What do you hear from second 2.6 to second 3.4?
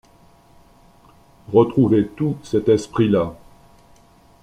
esprit-là...